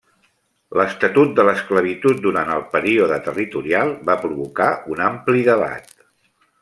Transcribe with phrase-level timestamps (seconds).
[0.79, 5.95] L'estatut de l'esclavitud durant el període territorial va provocar un ampli debat.